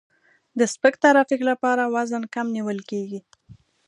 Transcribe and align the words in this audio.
د 0.59 0.59
سپک 0.73 0.93
ترافیک 1.03 1.41
لپاره 1.49 1.83
وزن 1.95 2.23
کم 2.35 2.47
نیول 2.55 2.79
کیږي 2.89 3.19